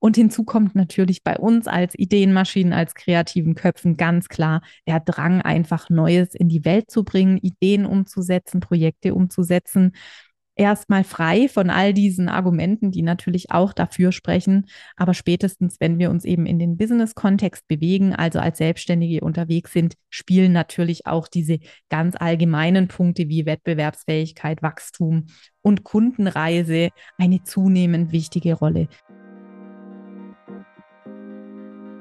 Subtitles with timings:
[0.00, 5.42] Und hinzu kommt natürlich bei uns als Ideenmaschinen, als kreativen Köpfen ganz klar der Drang,
[5.42, 9.92] einfach Neues in die Welt zu bringen, Ideen umzusetzen, Projekte umzusetzen
[10.60, 14.66] erstmal frei von all diesen Argumenten, die natürlich auch dafür sprechen.
[14.94, 19.94] Aber spätestens, wenn wir uns eben in den Business-Kontext bewegen, also als Selbstständige unterwegs sind,
[20.10, 25.28] spielen natürlich auch diese ganz allgemeinen Punkte wie Wettbewerbsfähigkeit, Wachstum
[25.62, 28.88] und Kundenreise eine zunehmend wichtige Rolle.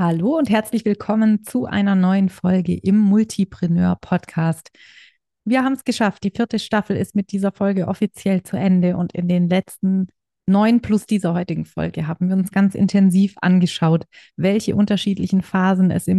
[0.00, 4.70] Hallo und herzlich willkommen zu einer neuen Folge im Multipreneur Podcast.
[5.44, 6.24] Wir haben es geschafft.
[6.24, 10.06] Die vierte Staffel ist mit dieser Folge offiziell zu Ende und in den letzten
[10.46, 14.06] neun plus dieser heutigen Folge haben wir uns ganz intensiv angeschaut,
[14.36, 16.16] welche unterschiedlichen Phasen es im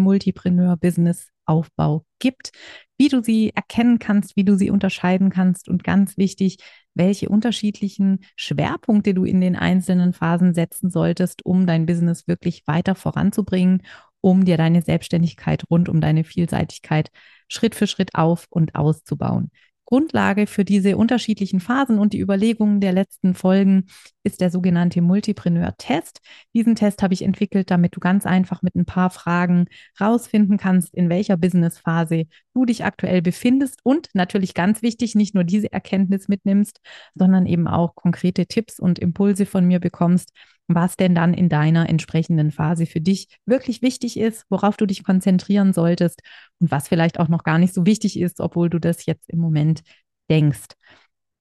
[1.52, 2.52] Multipreneur-Business-Aufbau gibt,
[2.98, 6.58] wie du sie erkennen kannst, wie du sie unterscheiden kannst und ganz wichtig,
[6.94, 12.96] welche unterschiedlichen Schwerpunkte du in den einzelnen Phasen setzen solltest, um dein Business wirklich weiter
[12.96, 13.84] voranzubringen,
[14.22, 17.10] um dir deine Selbstständigkeit rund um deine Vielseitigkeit
[17.48, 19.50] Schritt für Schritt auf und auszubauen.
[19.92, 23.88] Grundlage für diese unterschiedlichen Phasen und die Überlegungen der letzten Folgen
[24.24, 26.22] ist der sogenannte Multipreneur-Test.
[26.54, 29.66] Diesen Test habe ich entwickelt, damit du ganz einfach mit ein paar Fragen
[30.00, 35.44] rausfinden kannst, in welcher Businessphase du dich aktuell befindest und natürlich ganz wichtig, nicht nur
[35.44, 36.80] diese Erkenntnis mitnimmst,
[37.14, 40.32] sondern eben auch konkrete Tipps und Impulse von mir bekommst,
[40.68, 45.04] was denn dann in deiner entsprechenden Phase für dich wirklich wichtig ist, worauf du dich
[45.04, 46.22] konzentrieren solltest
[46.60, 49.40] und was vielleicht auch noch gar nicht so wichtig ist, obwohl du das jetzt im
[49.40, 49.82] Moment
[50.30, 50.70] denkst.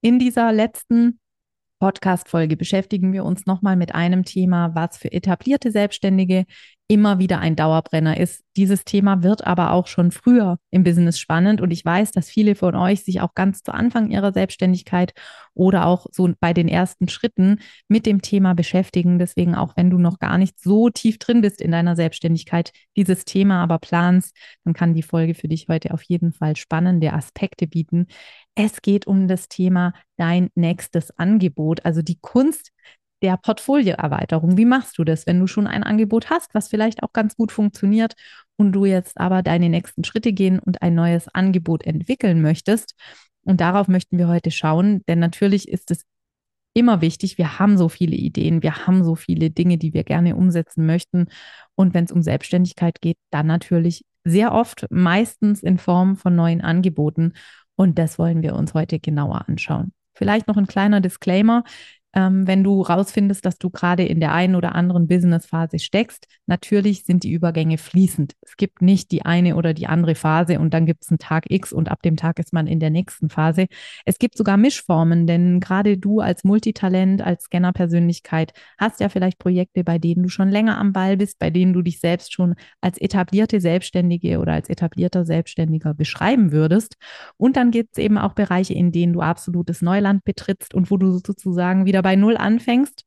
[0.01, 1.20] In dieser letzten
[1.81, 6.45] Podcast-Folge beschäftigen wir uns nochmal mit einem Thema, was für etablierte Selbstständige
[6.91, 8.43] immer wieder ein Dauerbrenner ist.
[8.57, 12.57] Dieses Thema wird aber auch schon früher im Business spannend und ich weiß, dass viele
[12.57, 15.15] von euch sich auch ganz zu Anfang ihrer Selbstständigkeit
[15.55, 19.21] oder auch so bei den ersten Schritten mit dem Thema beschäftigen.
[19.21, 23.25] Deswegen auch wenn du noch gar nicht so tief drin bist in deiner Selbstständigkeit, dieses
[23.25, 27.69] Thema aber planst, dann kann die Folge für dich heute auf jeden Fall spannende Aspekte
[27.69, 28.09] bieten.
[28.55, 32.73] Es geht um das Thema dein nächstes Angebot, also die Kunst,
[33.23, 34.57] der Portfolioerweiterung.
[34.57, 37.53] Wie machst du das, wenn du schon ein Angebot hast, was vielleicht auch ganz gut
[37.53, 38.15] funktioniert
[38.57, 42.95] und du jetzt aber deine nächsten Schritte gehen und ein neues Angebot entwickeln möchtest?
[43.45, 46.05] Und darauf möchten wir heute schauen, denn natürlich ist es
[46.73, 50.37] immer wichtig, wir haben so viele Ideen, wir haben so viele Dinge, die wir gerne
[50.37, 51.27] umsetzen möchten.
[51.75, 56.61] Und wenn es um Selbstständigkeit geht, dann natürlich sehr oft, meistens in Form von neuen
[56.61, 57.33] Angeboten.
[57.81, 59.95] Und das wollen wir uns heute genauer anschauen.
[60.13, 61.65] Vielleicht noch ein kleiner Disclaimer
[62.15, 66.27] ähm, wenn du rausfindest, dass du gerade in der einen oder anderen Business-Phase steckst.
[66.47, 68.35] Natürlich sind die Übergänge fließend.
[68.43, 71.45] Es gibt nicht die eine oder die andere Phase und dann gibt es einen Tag
[71.49, 73.67] X und ab dem Tag ist man in der nächsten Phase.
[74.05, 79.85] Es gibt sogar Mischformen, denn gerade du als Multitalent, als Scanner-Persönlichkeit hast ja vielleicht Projekte,
[79.85, 82.99] bei denen du schon länger am Ball bist, bei denen du dich selbst schon als
[82.99, 86.97] etablierte Selbstständige oder als etablierter Selbstständiger beschreiben würdest.
[87.37, 90.97] Und dann gibt es eben auch Bereiche, in denen du absolutes Neuland betrittst und wo
[90.97, 93.05] du sozusagen wieder wieder bei Null anfängst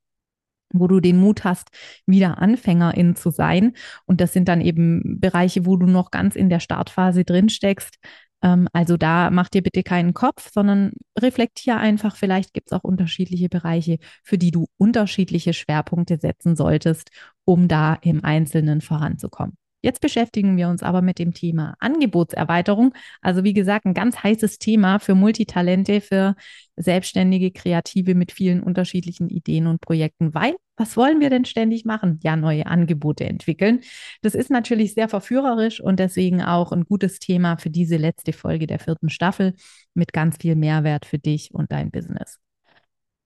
[0.76, 1.68] wo du den Mut hast,
[2.08, 3.74] wieder Anfängerin zu sein.
[4.08, 8.00] Und das sind dann eben Bereiche, wo du noch ganz in der Startphase drin steckst.
[8.42, 12.16] Ähm, also da mach dir bitte keinen Kopf, sondern reflektier einfach.
[12.16, 17.12] Vielleicht gibt es auch unterschiedliche Bereiche, für die du unterschiedliche Schwerpunkte setzen solltest,
[17.46, 19.56] um da im Einzelnen voranzukommen.
[19.84, 22.94] Jetzt beschäftigen wir uns aber mit dem Thema Angebotserweiterung.
[23.22, 26.36] Also wie gesagt, ein ganz heißes Thema für Multitalente, für
[26.78, 32.20] selbstständige Kreative mit vielen unterschiedlichen Ideen und Projekten, weil was wollen wir denn ständig machen?
[32.24, 33.82] Ja, neue Angebote entwickeln.
[34.22, 38.68] Das ist natürlich sehr verführerisch und deswegen auch ein gutes Thema für diese letzte Folge
[38.68, 39.54] der vierten Staffel
[39.94, 42.40] mit ganz viel Mehrwert für dich und dein Business.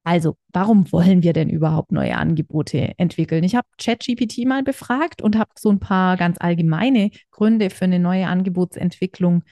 [0.07, 3.43] Also, warum wollen wir denn überhaupt neue Angebote entwickeln?
[3.43, 7.99] Ich habe ChatGPT mal befragt und habe so ein paar ganz allgemeine Gründe für eine
[7.99, 9.43] neue Angebotsentwicklung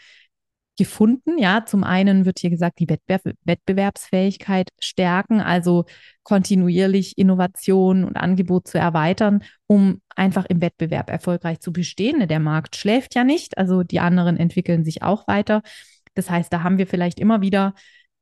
[0.77, 1.37] gefunden.
[1.39, 5.83] Ja, zum einen wird hier gesagt, die Wettbewerb Wettbewerbsfähigkeit stärken, also
[6.23, 12.25] kontinuierlich Innovation und Angebot zu erweitern, um einfach im Wettbewerb erfolgreich zu bestehen.
[12.29, 15.63] Der Markt schläft ja nicht, also die anderen entwickeln sich auch weiter.
[16.13, 17.73] Das heißt, da haben wir vielleicht immer wieder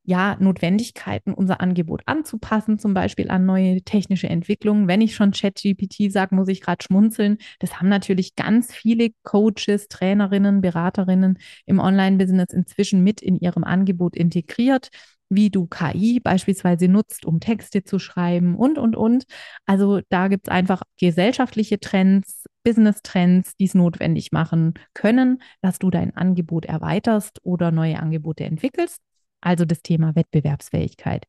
[0.05, 4.87] ja, Notwendigkeiten, unser Angebot anzupassen, zum Beispiel an neue technische Entwicklungen.
[4.87, 7.37] Wenn ich schon ChatGPT sage, muss ich gerade schmunzeln.
[7.59, 14.15] Das haben natürlich ganz viele Coaches, Trainerinnen, Beraterinnen im Online-Business inzwischen mit in ihrem Angebot
[14.15, 14.89] integriert
[15.29, 19.23] wie du KI beispielsweise nutzt, um Texte zu schreiben und, und, und.
[19.65, 25.89] Also da gibt es einfach gesellschaftliche Trends, Business-Trends, die es notwendig machen können, dass du
[25.89, 29.01] dein Angebot erweiterst oder neue Angebote entwickelst.
[29.43, 31.25] Also das Thema Wettbewerbsfähigkeit.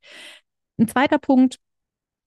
[0.79, 1.59] Ein zweiter Punkt,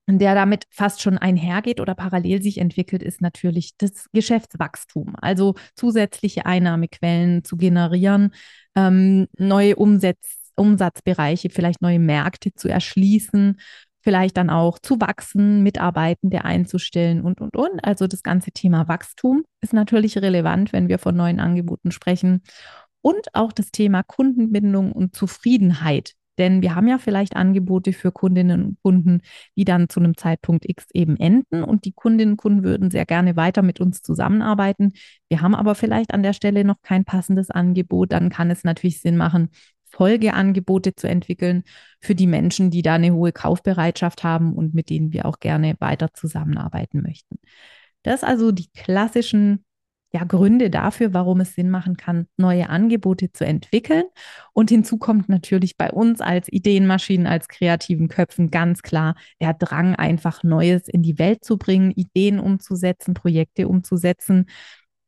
[0.09, 5.15] der damit fast schon einhergeht oder parallel sich entwickelt, ist natürlich das Geschäftswachstum.
[5.21, 8.33] Also zusätzliche Einnahmequellen zu generieren,
[8.75, 13.59] ähm, neue Umsätze Umsatzbereiche, vielleicht neue Märkte zu erschließen,
[14.01, 17.83] vielleicht dann auch zu wachsen, Mitarbeitende einzustellen und, und, und.
[17.83, 22.41] Also das ganze Thema Wachstum ist natürlich relevant, wenn wir von neuen Angeboten sprechen.
[23.01, 26.13] Und auch das Thema Kundenbindung und Zufriedenheit.
[26.37, 29.21] Denn wir haben ja vielleicht Angebote für Kundinnen und Kunden,
[29.55, 33.05] die dann zu einem Zeitpunkt X eben enden und die Kundinnen und Kunden würden sehr
[33.05, 34.93] gerne weiter mit uns zusammenarbeiten.
[35.29, 38.11] Wir haben aber vielleicht an der Stelle noch kein passendes Angebot.
[38.11, 39.49] Dann kann es natürlich Sinn machen,
[39.89, 41.63] Folgeangebote zu entwickeln
[42.01, 45.75] für die Menschen, die da eine hohe Kaufbereitschaft haben und mit denen wir auch gerne
[45.79, 47.39] weiter zusammenarbeiten möchten.
[48.03, 49.65] Das also die klassischen
[50.13, 54.05] ja, Gründe dafür, warum es Sinn machen kann, neue Angebote zu entwickeln.
[54.53, 59.95] Und hinzu kommt natürlich bei uns als Ideenmaschinen, als kreativen Köpfen ganz klar der Drang,
[59.95, 64.45] einfach Neues in die Welt zu bringen, Ideen umzusetzen, Projekte umzusetzen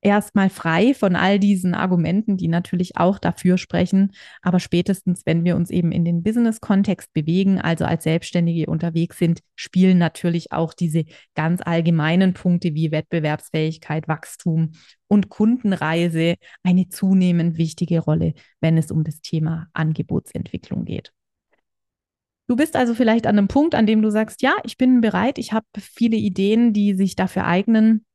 [0.02, 4.12] erstmal frei von all diesen Argumenten, die natürlich auch dafür sprechen.
[4.42, 9.42] Aber spätestens, wenn wir uns eben in den Business-Kontext bewegen, also als Selbstständige unterwegs sind,
[9.56, 11.06] spielen natürlich auch diese
[11.36, 14.72] ganz allgemeinen Punkte wie Wettbewerbsfähigkeit, Wachstum
[15.08, 21.12] und Kundenreise eine zunehmend wichtige Rolle, wenn es um das Thema Angebotsentwicklung geht.
[22.48, 25.38] Du bist also vielleicht an einem Punkt, an dem du sagst, ja, ich bin bereit,
[25.38, 28.06] ich habe viele Ideen, die sich dafür eignen,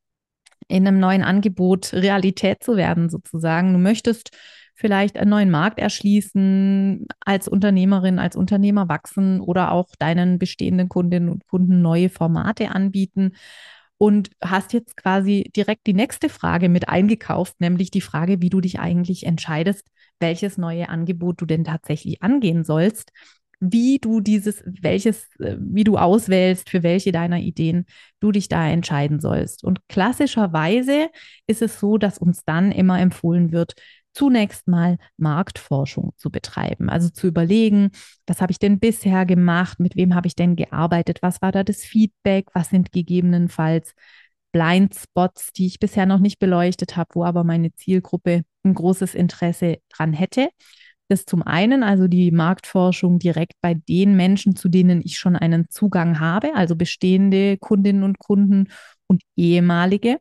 [0.68, 3.72] in einem neuen Angebot Realität zu werden, sozusagen.
[3.72, 4.30] Du möchtest
[4.74, 11.28] vielleicht einen neuen Markt erschließen, als Unternehmerin, als Unternehmer wachsen oder auch deinen bestehenden Kundinnen
[11.28, 13.32] und Kunden neue Formate anbieten
[13.96, 18.60] und hast jetzt quasi direkt die nächste Frage mit eingekauft, nämlich die Frage, wie du
[18.60, 19.86] dich eigentlich entscheidest,
[20.18, 23.12] welches neue Angebot du denn tatsächlich angehen sollst
[23.72, 27.86] wie du dieses, welches, äh, wie du auswählst, für welche deiner Ideen
[28.20, 29.64] du dich da entscheiden sollst.
[29.64, 31.10] Und klassischerweise
[31.46, 33.74] ist es so, dass uns dann immer empfohlen wird,
[34.12, 36.88] zunächst mal Marktforschung zu betreiben.
[36.88, 37.90] Also zu überlegen,
[38.26, 41.64] was habe ich denn bisher gemacht, mit wem habe ich denn gearbeitet, was war da
[41.64, 43.94] das Feedback, was sind gegebenenfalls
[44.52, 49.78] Blindspots, die ich bisher noch nicht beleuchtet habe, wo aber meine Zielgruppe ein großes Interesse
[49.88, 50.48] dran hätte
[51.14, 55.70] ist zum einen also die Marktforschung direkt bei den Menschen, zu denen ich schon einen
[55.70, 58.68] Zugang habe, also bestehende Kundinnen und Kunden
[59.06, 60.18] und ehemalige.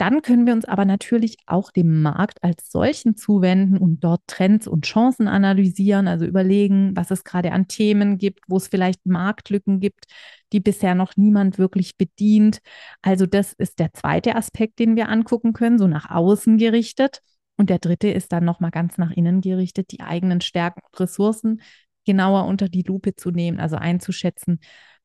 [0.00, 4.66] Dann können wir uns aber natürlich auch dem Markt als solchen zuwenden und dort Trends
[4.66, 9.78] und Chancen analysieren, also überlegen, was es gerade an Themen gibt, wo es vielleicht Marktlücken
[9.78, 10.06] gibt,
[10.54, 12.60] die bisher noch niemand wirklich bedient.
[13.02, 17.20] Also das ist der zweite Aspekt, den wir angucken können, so nach außen gerichtet.
[17.60, 21.60] Und der dritte ist dann nochmal ganz nach innen gerichtet, die eigenen Stärken und Ressourcen
[22.06, 24.60] genauer unter die Lupe zu nehmen, also einzuschätzen,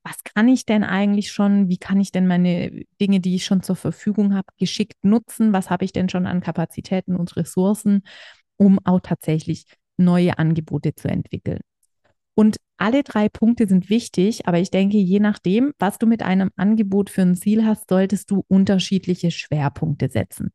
[0.05, 3.61] was kann ich denn eigentlich schon, wie kann ich denn meine Dinge, die ich schon
[3.61, 8.03] zur Verfügung habe, geschickt nutzen, was habe ich denn schon an Kapazitäten und Ressourcen,
[8.55, 9.65] um auch tatsächlich
[9.97, 11.59] neue Angebote zu entwickeln.
[12.35, 16.51] Und alle drei Punkte sind wichtig, aber ich denke, je nachdem, was du mit einem
[16.55, 20.53] Angebot für ein Ziel hast, solltest du unterschiedliche Schwerpunkte setzen.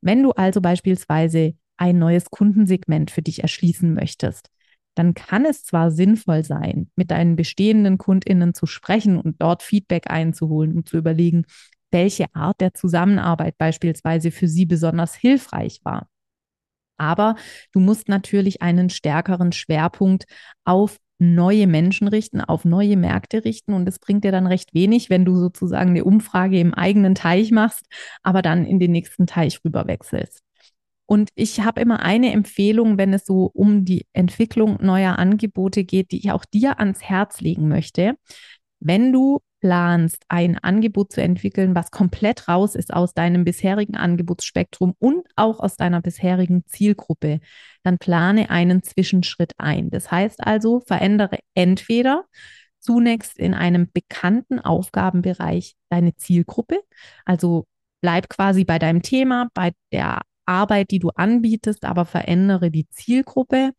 [0.00, 4.50] Wenn du also beispielsweise ein neues Kundensegment für dich erschließen möchtest,
[4.94, 10.10] dann kann es zwar sinnvoll sein, mit deinen bestehenden Kundinnen zu sprechen und dort Feedback
[10.10, 11.44] einzuholen und zu überlegen,
[11.90, 16.08] welche Art der Zusammenarbeit beispielsweise für sie besonders hilfreich war.
[16.98, 17.36] Aber
[17.72, 20.26] du musst natürlich einen stärkeren Schwerpunkt
[20.64, 23.74] auf neue Menschen richten, auf neue Märkte richten.
[23.74, 27.50] Und es bringt dir dann recht wenig, wenn du sozusagen eine Umfrage im eigenen Teich
[27.50, 27.86] machst,
[28.22, 30.42] aber dann in den nächsten Teich rüber wechselst.
[31.06, 36.12] Und ich habe immer eine Empfehlung, wenn es so um die Entwicklung neuer Angebote geht,
[36.12, 38.14] die ich auch dir ans Herz legen möchte.
[38.78, 44.94] Wenn du planst, ein Angebot zu entwickeln, was komplett raus ist aus deinem bisherigen Angebotsspektrum
[44.98, 47.40] und auch aus deiner bisherigen Zielgruppe,
[47.82, 49.90] dann plane einen Zwischenschritt ein.
[49.90, 52.24] Das heißt also, verändere entweder
[52.78, 56.80] zunächst in einem bekannten Aufgabenbereich deine Zielgruppe,
[57.24, 57.66] also
[58.00, 63.72] bleib quasi bei deinem Thema, bei der Arbeit, die du anbietest, aber verändere die Zielgruppe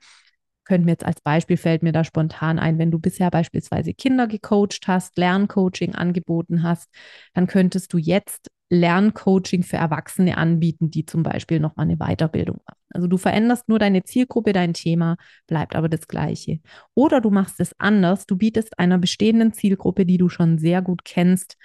[0.66, 4.28] könnte mir jetzt als Beispiel fällt mir da spontan ein, wenn du bisher beispielsweise Kinder
[4.28, 6.90] gecoacht hast, Lerncoaching angeboten hast,
[7.34, 12.80] dann könntest du jetzt Lerncoaching für Erwachsene anbieten, die zum Beispiel nochmal eine Weiterbildung machen.
[12.90, 16.62] Also du veränderst nur deine Zielgruppe, dein Thema bleibt aber das gleiche.
[16.94, 21.04] Oder du machst es anders, du bietest einer bestehenden Zielgruppe, die du schon sehr gut
[21.04, 21.58] kennst,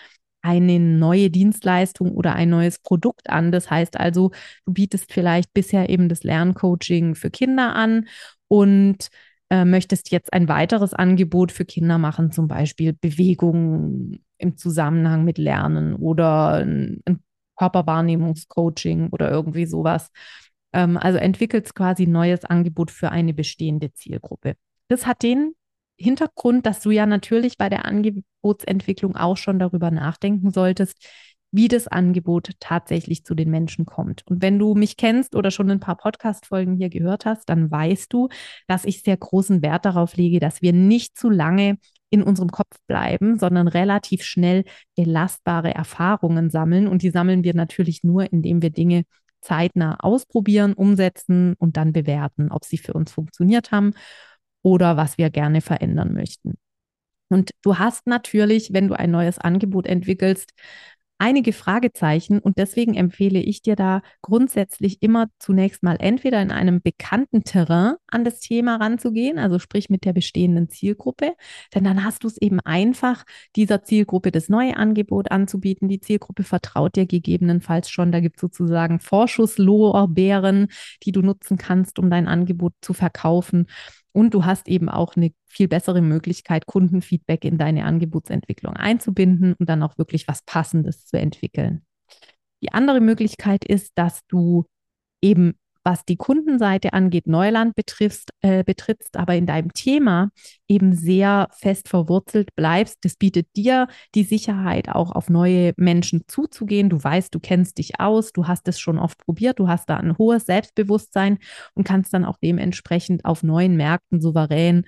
[0.42, 3.50] eine neue Dienstleistung oder ein neues Produkt an.
[3.50, 4.30] Das heißt also,
[4.64, 8.06] du bietest vielleicht bisher eben das Lerncoaching für Kinder an
[8.48, 9.08] und
[9.50, 15.38] äh, möchtest jetzt ein weiteres Angebot für Kinder machen, zum Beispiel Bewegung im Zusammenhang mit
[15.38, 17.20] Lernen oder ein, ein
[17.56, 20.10] Körperwahrnehmungscoaching oder irgendwie sowas.
[20.72, 24.56] Ähm, also entwickelst quasi ein neues Angebot für eine bestehende Zielgruppe.
[24.88, 25.52] Das hat den
[25.98, 31.06] Hintergrund, dass du ja natürlich bei der Angebotsentwicklung auch schon darüber nachdenken solltest,
[31.52, 34.22] wie das Angebot tatsächlich zu den Menschen kommt.
[34.26, 38.12] Und wenn du mich kennst oder schon ein paar Podcast-Folgen hier gehört hast, dann weißt
[38.12, 38.28] du,
[38.66, 41.78] dass ich sehr großen Wert darauf lege, dass wir nicht zu lange
[42.10, 44.64] in unserem Kopf bleiben, sondern relativ schnell
[44.96, 46.88] belastbare Erfahrungen sammeln.
[46.88, 49.04] Und die sammeln wir natürlich nur, indem wir Dinge
[49.40, 53.94] zeitnah ausprobieren, umsetzen und dann bewerten, ob sie für uns funktioniert haben
[54.62, 56.54] oder was wir gerne verändern möchten.
[57.28, 60.52] Und du hast natürlich, wenn du ein neues Angebot entwickelst,
[61.18, 66.80] einige Fragezeichen und deswegen empfehle ich dir da grundsätzlich immer zunächst mal entweder in einem
[66.82, 71.34] bekannten Terrain an das Thema ranzugehen, also sprich mit der bestehenden Zielgruppe,
[71.74, 73.24] denn dann hast du es eben einfach,
[73.56, 75.88] dieser Zielgruppe das neue Angebot anzubieten.
[75.88, 78.12] Die Zielgruppe vertraut dir gegebenenfalls schon.
[78.12, 80.68] Da gibt es sozusagen Vorschusslorbeeren,
[81.02, 83.66] die du nutzen kannst, um dein Angebot zu verkaufen.
[84.16, 89.68] Und du hast eben auch eine viel bessere Möglichkeit, Kundenfeedback in deine Angebotsentwicklung einzubinden und
[89.68, 91.84] dann auch wirklich was Passendes zu entwickeln.
[92.62, 94.64] Die andere Möglichkeit ist, dass du
[95.20, 100.30] eben was die Kundenseite angeht, Neuland betriffst, äh, betrittst, aber in deinem Thema
[100.66, 102.98] eben sehr fest verwurzelt bleibst.
[103.02, 106.90] Das bietet dir die Sicherheit, auch auf neue Menschen zuzugehen.
[106.90, 109.96] Du weißt, du kennst dich aus, du hast es schon oft probiert, du hast da
[109.98, 111.38] ein hohes Selbstbewusstsein
[111.74, 114.86] und kannst dann auch dementsprechend auf neuen Märkten souverän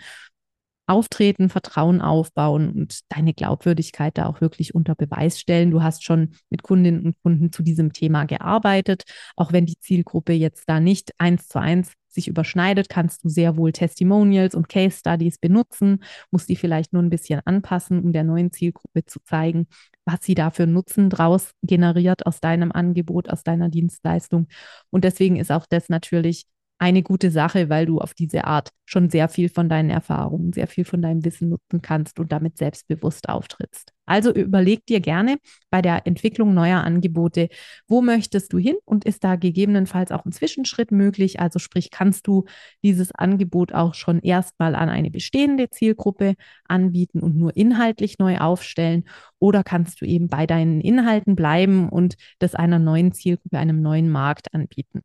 [0.88, 5.70] auftreten, Vertrauen aufbauen und deine Glaubwürdigkeit da auch wirklich unter Beweis stellen.
[5.70, 9.04] Du hast schon mit Kundinnen und Kunden zu diesem Thema gearbeitet.
[9.36, 13.56] Auch wenn die Zielgruppe jetzt da nicht eins zu eins sich überschneidet, kannst du sehr
[13.56, 18.24] wohl Testimonials und Case Studies benutzen, musst die vielleicht nur ein bisschen anpassen, um der
[18.24, 19.66] neuen Zielgruppe zu zeigen,
[20.04, 24.48] was sie dafür Nutzen draus generiert aus deinem Angebot, aus deiner Dienstleistung.
[24.90, 26.46] Und deswegen ist auch das natürlich
[26.78, 30.66] eine gute Sache, weil du auf diese Art schon sehr viel von deinen Erfahrungen, sehr
[30.68, 33.92] viel von deinem Wissen nutzen kannst und damit selbstbewusst auftrittst.
[34.06, 35.36] Also überleg dir gerne
[35.70, 37.48] bei der Entwicklung neuer Angebote,
[37.86, 41.40] wo möchtest du hin und ist da gegebenenfalls auch ein Zwischenschritt möglich?
[41.40, 42.44] Also sprich, kannst du
[42.82, 49.04] dieses Angebot auch schon erstmal an eine bestehende Zielgruppe anbieten und nur inhaltlich neu aufstellen
[49.38, 54.08] oder kannst du eben bei deinen Inhalten bleiben und das einer neuen Zielgruppe, einem neuen
[54.08, 55.02] Markt anbieten?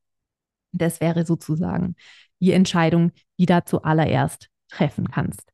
[0.73, 1.95] Das wäre sozusagen
[2.39, 5.53] die Entscheidung, die da zuallererst treffen kannst.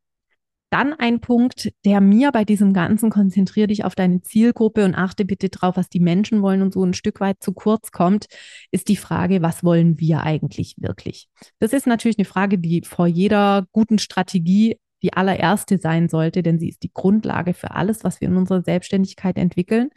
[0.71, 5.25] Dann ein Punkt, der mir bei diesem Ganzen konzentrier dich auf deine Zielgruppe und achte
[5.25, 8.27] bitte drauf, was die Menschen wollen und so ein Stück weit zu kurz kommt,
[8.69, 11.27] ist die Frage, was wollen wir eigentlich wirklich?
[11.57, 16.59] Das ist natürlich eine Frage, die vor jeder guten Strategie die allererste sein sollte, denn
[16.59, 19.89] sie ist die Grundlage für alles, was wir in unserer Selbstständigkeit entwickeln.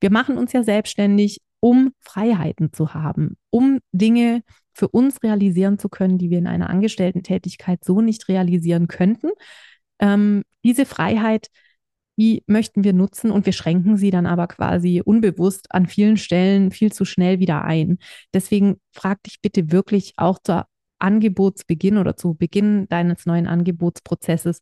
[0.00, 4.42] Wir machen uns ja selbstständig, um Freiheiten zu haben, um Dinge
[4.74, 9.30] für uns realisieren zu können, die wir in einer Angestellten-Tätigkeit so nicht realisieren könnten.
[10.00, 11.48] Ähm, diese Freiheit,
[12.16, 16.70] die möchten wir nutzen und wir schränken sie dann aber quasi unbewusst an vielen Stellen
[16.70, 17.98] viel zu schnell wieder ein.
[18.32, 20.66] Deswegen frag dich bitte wirklich auch zur
[21.04, 24.60] Angebotsbeginn oder zu Beginn deines neuen Angebotsprozesses,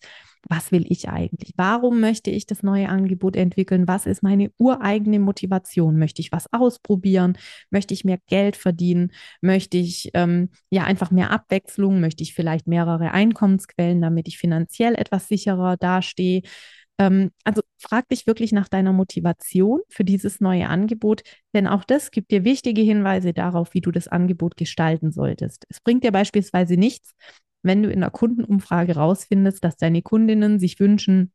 [0.49, 1.55] was will ich eigentlich?
[1.57, 3.87] Warum möchte ich das neue Angebot entwickeln?
[3.87, 5.99] Was ist meine ureigene Motivation?
[5.99, 7.39] Möchte ich was ausprobieren?
[7.71, 9.13] Möchte ich mehr Geld verdienen?
[9.41, 12.01] Möchte ich ähm, ja einfach mehr Abwechslung?
[12.01, 16.43] Möchte ich vielleicht mehrere Einkommensquellen, damit ich finanziell etwas sicherer dastehe?
[17.03, 21.23] Ähm, also frag dich wirklich nach deiner Motivation für dieses neue Angebot,
[21.55, 25.65] denn auch das gibt dir wichtige Hinweise darauf, wie du das Angebot gestalten solltest.
[25.69, 27.15] Es bringt dir beispielsweise nichts,
[27.63, 31.33] wenn du in der Kundenumfrage rausfindest, dass deine Kundinnen sich wünschen,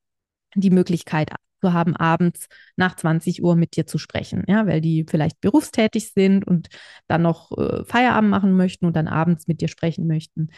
[0.56, 1.32] die Möglichkeit
[1.62, 6.12] zu haben, abends nach 20 Uhr mit dir zu sprechen, ja, weil die vielleicht berufstätig
[6.14, 6.70] sind und
[7.08, 10.50] dann noch äh, Feierabend machen möchten und dann abends mit dir sprechen möchten.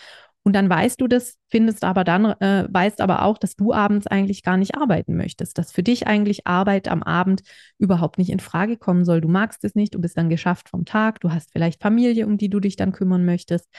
[0.43, 4.08] Und dann weißt du das, findest aber dann, äh, weißt aber auch, dass du abends
[4.08, 7.41] eigentlich gar nicht arbeiten möchtest, dass für dich eigentlich Arbeit am Abend
[7.77, 9.22] überhaupt nicht in Frage kommen soll.
[9.22, 12.38] Du magst es nicht, du bist dann geschafft vom Tag, du hast vielleicht Familie, um
[12.38, 13.69] die du dich dann kümmern möchtest.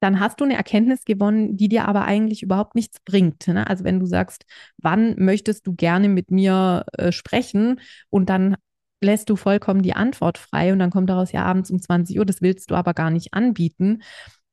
[0.00, 3.46] dann hast du eine Erkenntnis gewonnen, die dir aber eigentlich überhaupt nichts bringt.
[3.48, 3.66] Ne?
[3.66, 4.44] Also wenn du sagst,
[4.78, 8.56] wann möchtest du gerne mit mir äh, sprechen und dann
[9.02, 12.26] lässt du vollkommen die Antwort frei und dann kommt daraus ja abends um 20 Uhr,
[12.26, 14.02] das willst du aber gar nicht anbieten,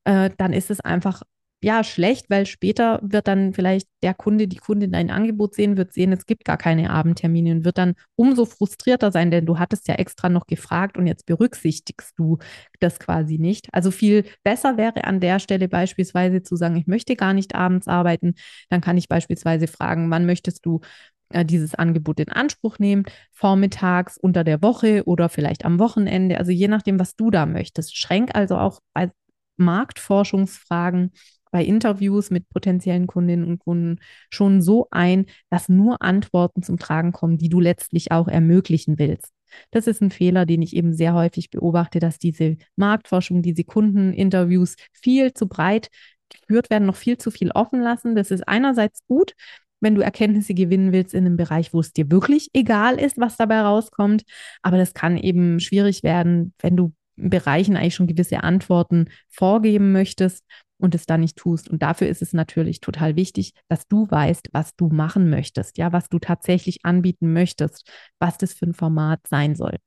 [0.06, 1.24] äh, dann ist es einfach
[1.64, 5.94] ja, schlecht, weil später wird dann vielleicht der Kunde, die Kundin dein Angebot sehen, wird
[5.94, 9.88] sehen, es gibt gar keine Abendtermine und wird dann umso frustrierter sein, denn du hattest
[9.88, 12.40] ja extra noch gefragt und jetzt berücksichtigst du
[12.80, 13.68] das quasi nicht.
[13.74, 17.88] Also viel besser wäre an der Stelle beispielsweise zu sagen, ich möchte gar nicht abends
[17.88, 18.34] arbeiten.
[18.70, 20.82] Dann kann ich beispielsweise fragen, wann möchtest du
[21.30, 26.52] äh, dieses Angebot in Anspruch nehmen, vormittags, unter der Woche oder vielleicht am Wochenende, also
[26.52, 27.96] je nachdem, was du da möchtest.
[27.96, 29.12] Schränk also auch bei
[29.58, 31.12] Marktforschungsfragen
[31.52, 37.12] bei Interviews mit potenziellen Kundinnen und Kunden schon so ein, dass nur Antworten zum Tragen
[37.12, 39.34] kommen, die du letztlich auch ermöglichen willst.
[39.70, 44.76] Das ist ein Fehler, den ich eben sehr häufig beobachte, dass diese Marktforschung, diese Kundeninterviews
[44.94, 45.90] viel zu breit
[46.30, 48.16] geführt werden, noch viel zu viel offen lassen.
[48.16, 49.34] Das ist einerseits gut,
[49.82, 53.36] wenn du Erkenntnisse gewinnen willst in einem Bereich, wo es dir wirklich egal ist, was
[53.36, 54.24] dabei rauskommt.
[54.62, 56.94] Aber das kann eben schwierig werden, wenn du
[57.30, 60.46] Bereichen eigentlich schon gewisse Antworten vorgeben möchtest
[60.78, 61.70] und es dann nicht tust.
[61.70, 65.94] Und dafür ist es natürlich total wichtig, dass du weißt, was du machen möchtest, ja,
[65.94, 69.78] was du tatsächlich anbieten möchtest, was das für ein Format sein soll.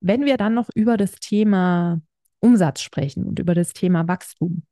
[0.00, 2.00] Wenn wir dann noch über das Thema
[2.40, 4.62] Umsatz sprechen und über das Thema Wachstum,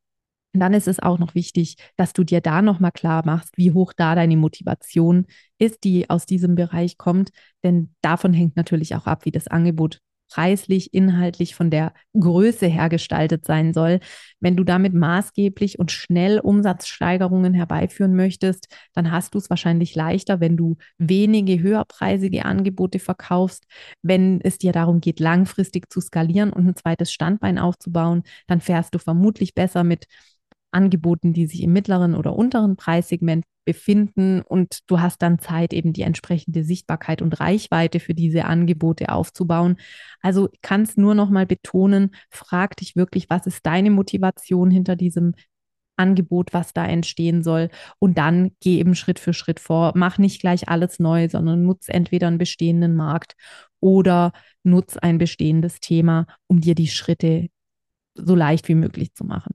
[0.52, 3.92] dann ist es auch noch wichtig, dass du dir da nochmal klar machst, wie hoch
[3.92, 5.26] da deine Motivation
[5.59, 7.30] ist, die aus diesem Bereich kommt.
[7.64, 9.99] Denn davon hängt natürlich auch ab, wie das Angebot
[10.35, 14.00] preislich, inhaltlich von der Größe her gestaltet sein soll.
[14.41, 20.41] Wenn du damit maßgeblich und schnell Umsatzsteigerungen herbeiführen möchtest, dann hast du es wahrscheinlich leichter,
[20.41, 23.64] wenn du wenige höherpreisige Angebote verkaufst.
[24.03, 28.95] Wenn es dir darum geht, langfristig zu skalieren und ein zweites Standbein aufzubauen, dann fährst
[28.95, 30.07] du vermutlich besser mit
[30.75, 35.93] Angeboten, die sich im mittleren oder unteren Preissegment befinden und du hast dann Zeit, eben
[35.93, 39.76] die entsprechende Sichtbarkeit und Reichweite für diese Angebote aufzubauen.
[40.21, 45.35] Also kannst nur noch mal betonen, frag dich wirklich, was ist deine Motivation hinter diesem
[45.97, 47.71] Angebot, was da entstehen soll.
[47.99, 49.92] Und dann geh eben Schritt für Schritt vor.
[49.94, 53.37] Mach nicht gleich alles neu, sondern nutz entweder einen bestehenden Markt
[53.81, 54.33] oder
[54.64, 57.49] nutz ein bestehendes Thema, um dir die Schritte
[58.14, 59.55] so leicht wie möglich zu machen.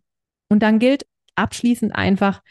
[0.50, 2.42] Und dann gilt abschließend einfach,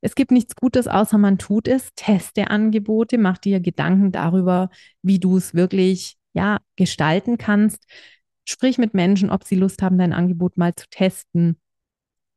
[0.00, 1.90] es gibt nichts Gutes, außer man tut es.
[1.94, 4.70] Teste Angebote, mach dir Gedanken darüber,
[5.02, 7.84] wie du es wirklich ja, gestalten kannst.
[8.44, 11.58] Sprich mit Menschen, ob sie Lust haben, dein Angebot mal zu testen.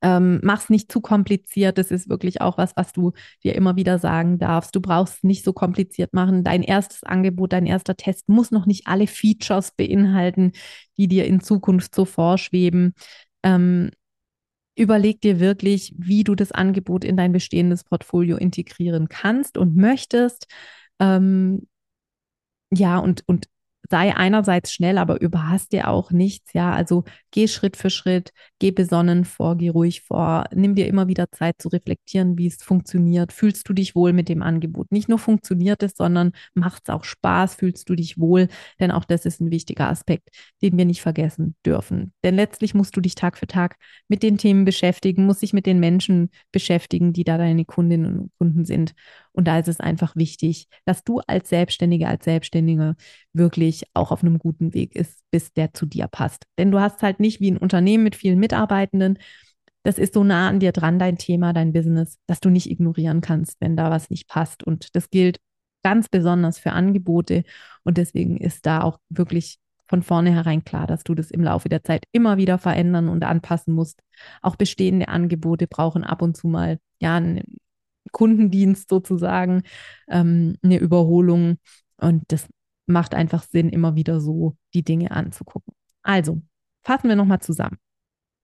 [0.01, 1.77] Ähm, mach's nicht zu kompliziert.
[1.77, 4.75] Das ist wirklich auch was, was du dir immer wieder sagen darfst.
[4.75, 6.43] Du brauchst nicht so kompliziert machen.
[6.43, 10.51] Dein erstes Angebot, dein erster Test muss noch nicht alle Features beinhalten,
[10.97, 12.93] die dir in Zukunft so vorschweben.
[13.43, 13.91] Ähm,
[14.75, 20.47] überleg dir wirklich, wie du das Angebot in dein bestehendes Portfolio integrieren kannst und möchtest.
[20.99, 21.67] Ähm,
[22.71, 23.47] ja, und, und
[23.89, 26.53] sei einerseits schnell, aber überhaste auch nichts.
[26.53, 31.07] Ja, also geh Schritt für Schritt, geh besonnen vor, geh ruhig vor, nimm dir immer
[31.07, 33.33] wieder Zeit zu reflektieren, wie es funktioniert.
[33.33, 34.91] Fühlst du dich wohl mit dem Angebot?
[34.91, 38.47] Nicht nur funktioniert es, sondern macht es auch Spaß, fühlst du dich wohl?
[38.79, 40.29] Denn auch das ist ein wichtiger Aspekt,
[40.61, 42.13] den wir nicht vergessen dürfen.
[42.23, 43.75] Denn letztlich musst du dich Tag für Tag
[44.07, 48.31] mit den Themen beschäftigen, musst dich mit den Menschen beschäftigen, die da deine Kundinnen und
[48.37, 48.93] Kunden sind.
[49.33, 52.95] Und da ist es einfach wichtig, dass du als Selbstständige, als Selbstständige
[53.33, 56.45] wirklich auch auf einem guten Weg ist, bis der zu dir passt.
[56.57, 59.17] Denn du hast halt nicht wie ein Unternehmen mit vielen Mitarbeitenden,
[59.83, 63.19] das ist so nah an dir dran, dein Thema, dein Business, dass du nicht ignorieren
[63.19, 64.63] kannst, wenn da was nicht passt.
[64.63, 65.39] Und das gilt
[65.83, 67.43] ganz besonders für Angebote.
[67.83, 71.83] Und deswegen ist da auch wirklich von vornherein klar, dass du das im Laufe der
[71.83, 74.01] Zeit immer wieder verändern und anpassen musst.
[74.41, 77.21] Auch bestehende Angebote brauchen ab und zu mal ja
[78.13, 79.63] Kundendienst sozusagen,
[80.07, 81.57] ähm, eine Überholung.
[81.97, 82.47] Und das
[82.85, 85.73] macht einfach Sinn, immer wieder so die Dinge anzugucken.
[86.03, 86.41] Also,
[86.83, 87.77] fassen wir nochmal zusammen.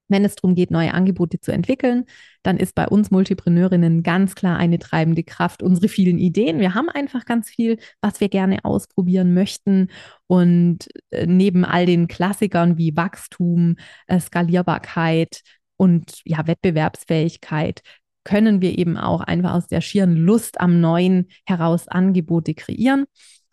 [0.09, 2.05] Wenn es darum geht, neue Angebote zu entwickeln,
[2.41, 6.59] dann ist bei uns Multipreneurinnen ganz klar eine treibende Kraft unsere vielen Ideen.
[6.59, 9.89] Wir haben einfach ganz viel, was wir gerne ausprobieren möchten.
[10.25, 13.75] Und äh, neben all den Klassikern wie Wachstum,
[14.07, 15.43] äh, Skalierbarkeit
[15.77, 17.83] und ja, Wettbewerbsfähigkeit
[18.29, 23.05] können wir eben auch einfach aus der schieren Lust am Neuen heraus Angebote kreieren.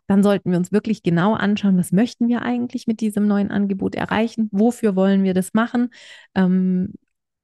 [0.07, 3.95] Dann sollten wir uns wirklich genau anschauen, was möchten wir eigentlich mit diesem neuen Angebot
[3.95, 4.51] erreichen?
[4.53, 5.89] Wofür wollen wir das machen?
[6.35, 6.93] Ähm,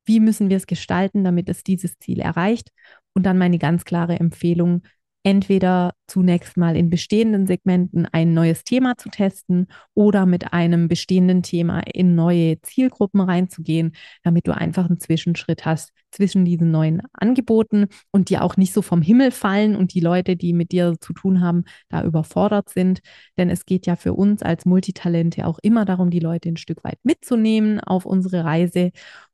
[0.05, 2.68] wie müssen wir es gestalten, damit es dieses Ziel erreicht?
[3.14, 4.83] Und dann meine ganz klare Empfehlung,
[5.23, 11.43] entweder zunächst mal in bestehenden Segmenten ein neues Thema zu testen oder mit einem bestehenden
[11.43, 17.87] Thema in neue Zielgruppen reinzugehen, damit du einfach einen Zwischenschritt hast zwischen diesen neuen Angeboten
[18.11, 21.13] und die auch nicht so vom Himmel fallen und die Leute, die mit dir zu
[21.13, 23.01] tun haben, da überfordert sind.
[23.39, 26.85] Denn es geht ja für uns als Multitalente auch immer darum, die Leute ein Stück
[26.85, 28.91] weit mitzunehmen auf unsere Reise.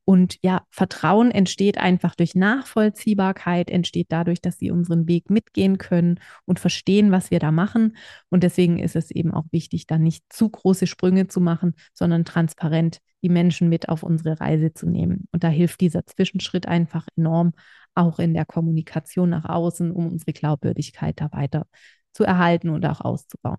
[0.08, 6.18] Und ja, Vertrauen entsteht einfach durch Nachvollziehbarkeit, entsteht dadurch, dass sie unseren Weg mitgehen können
[6.46, 7.94] und verstehen, was wir da machen.
[8.30, 12.24] Und deswegen ist es eben auch wichtig, da nicht zu große Sprünge zu machen, sondern
[12.24, 15.28] transparent die Menschen mit auf unsere Reise zu nehmen.
[15.30, 17.52] Und da hilft dieser Zwischenschritt einfach enorm,
[17.94, 21.66] auch in der Kommunikation nach außen, um unsere Glaubwürdigkeit da weiter
[22.14, 23.58] zu erhalten und auch auszubauen.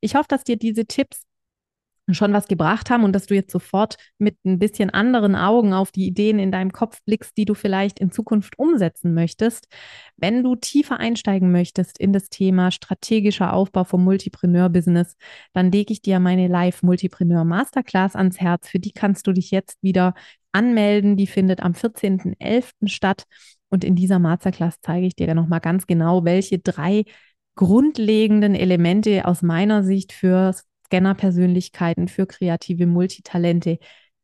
[0.00, 1.22] Ich hoffe, dass dir diese Tipps
[2.14, 5.92] schon was gebracht haben und dass du jetzt sofort mit ein bisschen anderen Augen auf
[5.92, 9.68] die Ideen in deinem Kopf blickst, die du vielleicht in Zukunft umsetzen möchtest.
[10.16, 15.16] Wenn du tiefer einsteigen möchtest in das Thema strategischer Aufbau vom Multipreneur-Business,
[15.52, 18.68] dann lege ich dir meine Live-Multipreneur Masterclass ans Herz.
[18.68, 20.14] Für die kannst du dich jetzt wieder
[20.52, 21.16] anmelden.
[21.16, 22.88] Die findet am 14.11.
[22.88, 23.24] statt.
[23.70, 27.04] Und in dieser Masterclass zeige ich dir dann nochmal ganz genau, welche drei
[27.54, 33.78] grundlegenden Elemente aus meiner Sicht fürs Scanner-Persönlichkeiten, für kreative Multitalente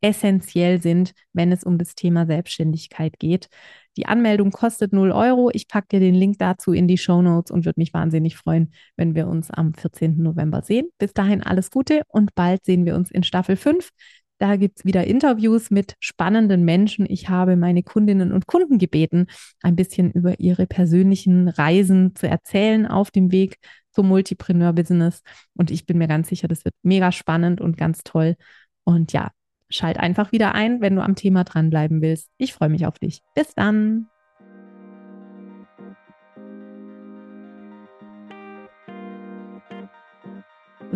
[0.04, 3.48] essentiell sind, wenn es um das Thema Selbstständigkeit geht.
[3.96, 5.50] Die Anmeldung kostet 0 Euro.
[5.54, 8.74] Ich packe dir den Link dazu in die Show Notes und würde mich wahnsinnig freuen,
[8.96, 10.22] wenn wir uns am 14.
[10.22, 10.88] November sehen.
[10.98, 13.90] Bis dahin alles Gute und bald sehen wir uns in Staffel 5.
[14.38, 17.06] Da gibt es wieder Interviews mit spannenden Menschen.
[17.08, 19.26] Ich habe meine Kundinnen und Kunden gebeten,
[19.62, 23.58] ein bisschen über ihre persönlichen Reisen zu erzählen auf dem Weg
[23.92, 25.22] zum Multipreneur-Business.
[25.56, 28.36] Und ich bin mir ganz sicher, das wird mega spannend und ganz toll.
[28.82, 29.30] Und ja,
[29.70, 32.28] schalt einfach wieder ein, wenn du am Thema dranbleiben willst.
[32.36, 33.20] Ich freue mich auf dich.
[33.34, 34.08] Bis dann.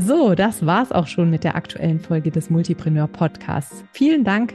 [0.01, 3.83] So, das war's auch schon mit der aktuellen Folge des Multipreneur Podcasts.
[3.91, 4.55] Vielen Dank,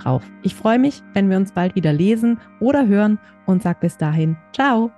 [0.41, 4.37] Ich freue mich, wenn wir uns bald wieder lesen oder hören und sag bis dahin,
[4.53, 4.91] ciao.